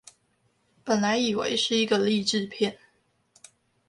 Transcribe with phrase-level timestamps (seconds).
[0.83, 2.79] 本來以為是一個勵志片